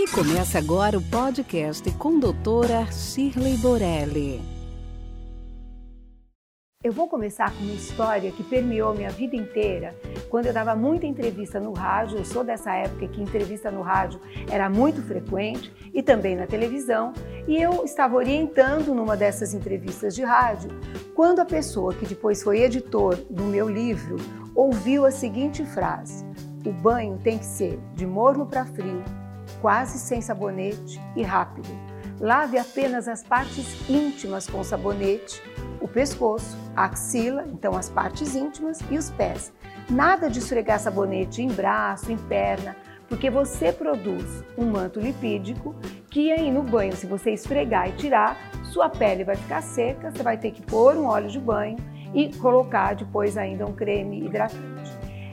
E 0.00 0.08
começa 0.12 0.56
agora 0.56 0.96
o 0.96 1.02
podcast 1.02 1.90
com 1.98 2.18
doutora 2.18 2.90
Shirley 2.90 3.58
Borelli. 3.58 4.40
Eu 6.82 6.90
vou 6.90 7.06
começar 7.06 7.52
com 7.52 7.62
uma 7.62 7.74
história 7.74 8.32
que 8.32 8.42
permeou 8.42 8.94
minha 8.94 9.10
vida 9.10 9.36
inteira. 9.36 9.94
Quando 10.30 10.46
eu 10.46 10.54
dava 10.54 10.74
muita 10.74 11.04
entrevista 11.04 11.60
no 11.60 11.74
rádio, 11.74 12.16
eu 12.16 12.24
sou 12.24 12.42
dessa 12.42 12.74
época 12.74 13.08
que 13.08 13.20
entrevista 13.20 13.70
no 13.70 13.82
rádio 13.82 14.18
era 14.50 14.70
muito 14.70 15.02
frequente 15.02 15.70
e 15.92 16.02
também 16.02 16.34
na 16.34 16.46
televisão, 16.46 17.12
e 17.46 17.60
eu 17.60 17.84
estava 17.84 18.16
orientando 18.16 18.94
numa 18.94 19.18
dessas 19.18 19.52
entrevistas 19.52 20.14
de 20.14 20.22
rádio, 20.22 20.70
quando 21.14 21.40
a 21.40 21.44
pessoa 21.44 21.92
que 21.92 22.06
depois 22.06 22.42
foi 22.42 22.62
editor 22.62 23.16
do 23.28 23.42
meu 23.42 23.68
livro 23.68 24.16
ouviu 24.54 25.04
a 25.04 25.10
seguinte 25.10 25.62
frase: 25.62 26.24
O 26.64 26.72
banho 26.72 27.18
tem 27.18 27.36
que 27.36 27.44
ser 27.44 27.78
de 27.94 28.06
morno 28.06 28.46
para 28.46 28.64
frio, 28.64 29.04
quase 29.60 29.98
sem 29.98 30.20
sabonete 30.20 31.00
e 31.16 31.22
rápido. 31.22 31.68
Lave 32.20 32.58
apenas 32.58 33.08
as 33.08 33.22
partes 33.22 33.88
íntimas 33.88 34.46
com 34.46 34.62
sabonete, 34.62 35.42
o 35.80 35.88
pescoço, 35.88 36.56
a 36.76 36.84
axila, 36.84 37.46
então 37.48 37.74
as 37.74 37.88
partes 37.88 38.34
íntimas 38.34 38.80
e 38.90 38.98
os 38.98 39.10
pés. 39.10 39.52
Nada 39.88 40.28
de 40.28 40.38
esfregar 40.38 40.78
sabonete 40.78 41.42
em 41.42 41.48
braço, 41.48 42.12
em 42.12 42.18
perna, 42.18 42.76
porque 43.08 43.30
você 43.30 43.72
produz 43.72 44.44
um 44.56 44.66
manto 44.66 45.00
lipídico 45.00 45.74
que 46.10 46.30
aí 46.30 46.50
no 46.50 46.62
banho, 46.62 46.94
se 46.94 47.06
você 47.06 47.32
esfregar 47.32 47.88
e 47.88 47.92
tirar, 47.92 48.36
sua 48.64 48.88
pele 48.88 49.24
vai 49.24 49.34
ficar 49.34 49.62
seca, 49.62 50.10
você 50.10 50.22
vai 50.22 50.36
ter 50.36 50.52
que 50.52 50.62
pôr 50.62 50.96
um 50.96 51.06
óleo 51.06 51.28
de 51.28 51.40
banho 51.40 51.76
e 52.14 52.32
colocar 52.36 52.94
depois 52.94 53.36
ainda 53.36 53.66
um 53.66 53.72
creme 53.72 54.24
hidratante. 54.24 54.92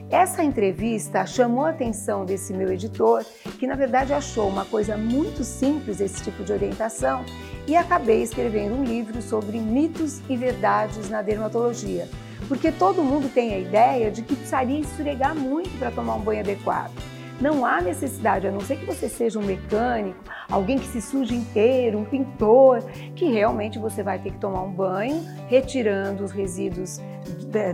Essa 0.09 0.41
entrevista 0.41 1.25
chamou 1.25 1.65
a 1.65 1.71
atenção 1.71 2.23
desse 2.23 2.53
meu 2.53 2.71
editor, 2.71 3.25
que 3.59 3.67
na 3.67 3.75
verdade 3.75 4.13
achou 4.13 4.47
uma 4.47 4.63
coisa 4.63 4.97
muito 4.97 5.43
simples 5.43 5.99
esse 5.99 6.23
tipo 6.23 6.45
de 6.45 6.53
orientação, 6.53 7.25
e 7.67 7.75
acabei 7.75 8.23
escrevendo 8.23 8.75
um 8.75 8.85
livro 8.85 9.21
sobre 9.21 9.59
mitos 9.59 10.21
e 10.29 10.37
verdades 10.37 11.09
na 11.09 11.21
dermatologia, 11.21 12.07
porque 12.47 12.71
todo 12.71 13.03
mundo 13.03 13.29
tem 13.33 13.53
a 13.53 13.59
ideia 13.59 14.09
de 14.09 14.21
que 14.21 14.33
precisaria 14.33 14.79
esfregar 14.79 15.35
muito 15.35 15.77
para 15.77 15.91
tomar 15.91 16.15
um 16.15 16.21
banho 16.21 16.39
adequado. 16.39 16.93
Não 17.39 17.63
há 17.63 17.79
necessidade, 17.81 18.47
a 18.47 18.51
não 18.51 18.61
ser 18.61 18.77
que 18.77 18.85
você 18.85 19.07
seja 19.07 19.37
um 19.37 19.43
mecânico, 19.43 20.23
alguém 20.49 20.79
que 20.79 20.87
se 20.87 20.99
suje 20.99 21.35
inteiro, 21.35 21.99
um 21.99 22.05
pintor, 22.05 22.81
que 23.15 23.25
realmente 23.25 23.77
você 23.77 24.01
vai 24.01 24.17
ter 24.17 24.31
que 24.31 24.39
tomar 24.39 24.63
um 24.63 24.71
banho, 24.71 25.23
retirando 25.47 26.23
os 26.23 26.31
resíduos 26.31 26.99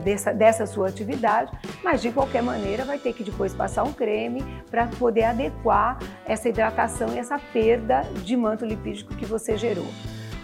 dessa, 0.04 0.34
dessa 0.34 0.66
sua 0.66 0.90
atividade, 0.90 1.52
mas 1.82 2.02
de 2.02 2.12
qualquer 2.12 2.44
maneira 2.44 2.84
vai 2.84 2.98
ter 2.98 3.14
que 3.14 3.24
depois 3.24 3.54
passar 3.54 3.84
um 3.84 3.94
creme 3.94 4.44
para 4.70 4.88
poder 4.88 5.24
adequar 5.24 5.98
essa 6.26 6.50
hidratação 6.50 7.14
e 7.14 7.20
essa 7.20 7.40
perda 7.40 8.02
de 8.24 8.36
manto 8.36 8.66
lipídico 8.66 9.16
que 9.16 9.26
você 9.26 9.58
gerou. 9.58 9.88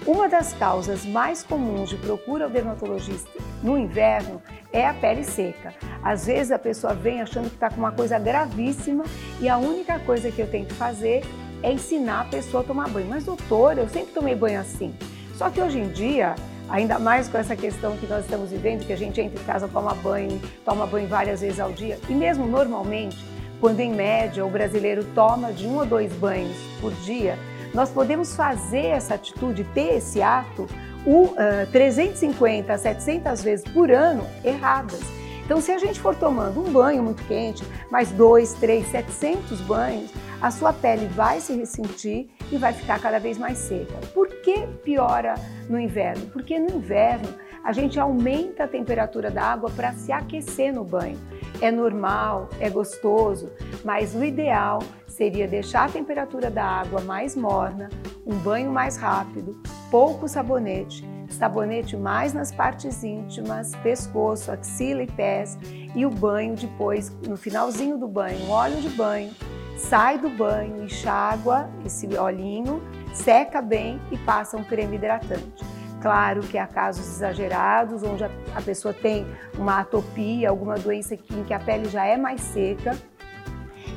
Uma 0.08 0.30
das 0.30 0.54
causas 0.54 1.06
mais 1.06 1.44
comuns 1.44 1.90
de 1.90 1.98
procura 1.98 2.46
ao 2.46 2.50
dermatologista 2.50 3.30
no 3.62 3.78
inverno 3.78 4.42
é 4.72 4.88
a 4.88 4.94
pele 4.94 5.26
seca. 5.26 5.74
Às 6.04 6.26
vezes 6.26 6.52
a 6.52 6.60
pessoa 6.60 6.94
vem 6.94 7.22
achando 7.22 7.50
que 7.50 7.56
está 7.56 7.70
com 7.70 7.78
uma 7.78 7.92
coisa 7.92 8.18
gravíssima 8.18 9.04
e 9.40 9.50
a 9.50 9.58
única 9.58 10.00
coisa 10.00 10.32
que 10.32 10.42
eu 10.42 10.48
tenho 10.48 10.66
que 10.66 10.74
fazer 10.74 11.24
é 11.62 11.72
ensinar 11.72 12.22
a 12.22 12.26
pessoa 12.26 12.64
a 12.64 12.66
tomar 12.66 12.90
banho. 12.90 13.08
Mas 13.10 13.26
doutora, 13.26 13.82
eu 13.82 13.90
sempre 13.90 14.14
tomei 14.14 14.36
banho 14.36 14.60
assim. 14.60 14.94
Só 15.36 15.50
que 15.50 15.62
hoje 15.62 15.80
em 15.80 15.90
dia, 15.90 16.36
ainda 16.70 17.00
mais 17.00 17.28
com 17.28 17.38
essa 17.38 17.56
questão 17.56 17.98
que 17.98 18.08
nós 18.08 18.26
estamos 18.26 18.52
vivendo, 18.52 18.86
que 18.86 18.94
a 18.94 18.98
gente 18.98 19.20
entra 19.20 19.42
em 19.42 19.46
casa, 19.46 19.68
toma 19.68 19.94
banho, 19.96 20.42
toma 20.64 20.86
banho 20.86 21.08
várias 21.08 21.42
vezes 21.42 21.60
ao 21.60 21.72
dia, 21.72 21.98
e 22.10 22.14
mesmo 22.14 22.46
normalmente, 22.46 23.18
quando 23.60 23.80
em 23.80 23.94
média 23.94 24.46
o 24.46 24.50
brasileiro 24.50 25.04
toma 25.16 25.52
de 25.52 25.66
um 25.66 25.78
ou 25.78 25.86
dois 25.86 26.12
banhos 26.14 26.56
por 26.80 26.94
dia, 27.06 27.38
nós 27.74 27.90
podemos 27.90 28.36
fazer 28.36 28.88
essa 28.88 29.16
atitude, 29.16 29.64
ter 29.74 29.98
esse 29.98 30.22
ato, 30.22 30.68
o, 31.06 31.26
uh, 31.26 31.72
350 31.72 32.74
a 32.74 32.78
700 32.78 33.42
vezes 33.42 33.66
por 33.72 33.92
ano 33.92 34.26
erradas. 34.44 35.00
Então, 35.50 35.60
se 35.60 35.72
a 35.72 35.80
gente 35.80 36.00
for 36.00 36.16
tomando 36.16 36.60
um 36.60 36.72
banho 36.72 37.02
muito 37.02 37.26
quente, 37.26 37.64
mais 37.90 38.12
dois, 38.12 38.54
três, 38.54 38.86
700 38.90 39.60
banhos, 39.62 40.12
a 40.40 40.52
sua 40.52 40.72
pele 40.72 41.08
vai 41.08 41.40
se 41.40 41.54
ressentir 41.54 42.30
e 42.52 42.58
vai 42.60 42.72
ficar 42.72 43.02
cada 43.02 43.20
vez 43.20 43.36
mais 43.36 43.58
seca. 43.58 43.96
Por 44.14 44.28
que 44.28 44.68
piora 44.84 45.34
no 45.68 45.80
inverno? 45.80 46.28
Porque 46.28 46.60
no 46.60 46.76
inverno 46.76 47.28
a 47.64 47.72
gente 47.72 48.00
aumenta 48.00 48.66
a 48.66 48.68
temperatura 48.68 49.32
da 49.32 49.42
água 49.42 49.72
para 49.72 49.92
se 49.94 50.12
aquecer 50.12 50.72
no 50.72 50.84
banho. 50.84 51.18
É 51.60 51.72
normal, 51.72 52.52
é 52.60 52.70
gostoso, 52.70 53.52
mas 53.84 54.14
o 54.14 54.24
ideal 54.24 54.84
seria 55.08 55.48
deixar 55.48 55.86
a 55.86 55.92
temperatura 55.92 56.52
da 56.52 56.64
água 56.64 57.02
mais 57.02 57.36
morna, 57.36 57.90
um 58.24 58.36
banho 58.36 58.72
mais 58.72 58.98
rápido, 58.98 59.60
pouco 59.90 60.28
sabonete, 60.28 61.04
sabonete 61.30 61.96
mais 61.96 62.34
nas 62.34 62.52
partes 62.52 63.04
íntimas, 63.04 63.76
pescoço, 63.84 64.52
axila 64.52 65.04
e 65.04 65.08
pés, 65.08 65.58
e 65.96 66.06
o 66.06 66.10
banho 66.10 66.56
depois, 66.56 67.10
no 67.28 67.38
finalzinho 67.38 67.98
do 67.98 68.08
banho, 68.08 68.50
óleo 68.50 68.82
de 68.82 68.90
banho, 68.90 69.32
sai 69.78 70.18
do 70.18 70.30
banho, 70.30 70.84
enxágua 70.84 71.70
esse 71.86 72.08
olhinho, 72.18 72.82
seca 73.14 73.62
bem 73.62 74.00
e 74.12 74.18
passa 74.18 74.58
um 74.58 74.64
creme 74.64 74.96
hidratante. 74.96 75.64
Claro 76.02 76.42
que 76.42 76.58
há 76.58 76.66
casos 76.66 77.08
exagerados, 77.08 78.04
onde 78.04 78.24
a 78.24 78.62
pessoa 78.64 78.94
tem 78.94 79.26
uma 79.58 79.82
atopia, 79.82 80.50
alguma 80.50 80.76
doença 80.76 81.16
em 81.16 81.44
que 81.44 81.54
a 81.54 81.60
pele 81.60 81.90
já 81.90 82.06
é 82.06 82.16
mais 82.16 82.42
seca, 82.42 82.98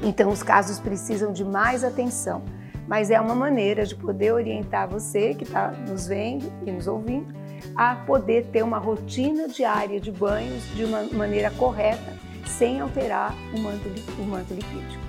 então, 0.03 0.31
os 0.31 0.43
casos 0.43 0.81
precisam 0.81 1.33
de 1.33 1.45
mais 1.45 1.85
atenção, 1.85 2.43
mas 2.87 3.11
é 3.11 3.21
uma 3.21 3.35
maneira 3.35 3.85
de 3.87 3.95
poder 3.95 4.33
orientar 4.33 4.89
você 4.89 5.35
que 5.35 5.45
está 5.45 5.73
nos 5.89 6.07
vendo 6.07 6.53
e 6.67 6.73
nos 6.73 6.87
ouvindo 6.87 7.43
a 7.77 7.95
poder 7.95 8.47
ter 8.47 8.63
uma 8.63 8.79
rotina 8.79 9.49
diária 9.49 10.01
de 10.01 10.11
banhos 10.11 10.65
de 10.75 10.85
uma 10.85 11.03
maneira 11.13 11.51
correta, 11.53 12.17
sem 12.47 12.81
alterar 12.81 13.35
o 13.55 13.61
manto, 13.61 13.89
o 14.19 14.25
manto 14.25 14.53
lipídico. 14.53 15.03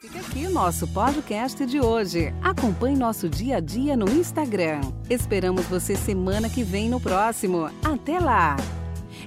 Fica 0.00 0.18
aqui 0.18 0.48
nosso 0.48 0.88
podcast 0.88 1.64
de 1.64 1.80
hoje. 1.80 2.34
Acompanhe 2.42 2.96
nosso 2.96 3.28
dia 3.28 3.58
a 3.58 3.60
dia 3.60 3.96
no 3.96 4.08
Instagram. 4.10 4.80
Esperamos 5.08 5.64
você 5.66 5.94
semana 5.94 6.48
que 6.48 6.64
vem 6.64 6.88
no 6.88 7.00
próximo. 7.00 7.70
Até 7.84 8.18
lá! 8.18 8.56